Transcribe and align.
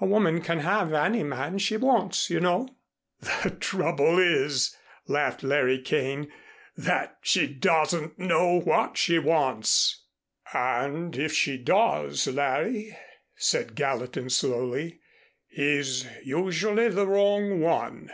A 0.00 0.06
woman 0.06 0.40
can 0.40 0.60
have 0.60 0.92
any 0.92 1.24
man 1.24 1.58
she 1.58 1.76
wants, 1.76 2.30
you 2.30 2.38
know." 2.38 2.68
"The 3.42 3.50
trouble 3.50 4.20
is," 4.20 4.76
laughed 5.08 5.42
Larry 5.42 5.80
Kane, 5.80 6.32
"that 6.76 7.18
she 7.22 7.48
doesn't 7.48 8.16
know 8.16 8.60
what 8.60 8.96
she 8.96 9.18
wants." 9.18 10.04
"And, 10.52 11.16
if 11.18 11.32
she 11.32 11.58
does, 11.58 12.24
Larry," 12.28 12.96
said 13.34 13.74
Gallatin 13.74 14.30
slowly, 14.30 15.00
"he's 15.48 16.06
usually 16.22 16.88
the 16.88 17.08
wrong 17.08 17.60
one." 17.60 18.12